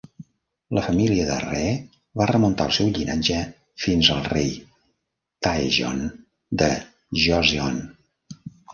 [0.77, 1.75] La família de Rhee
[2.21, 3.37] va remuntar el seu llinatge
[3.85, 4.51] fins al rei
[5.49, 6.05] Taejong
[6.65, 6.75] de
[7.29, 7.83] Joseon.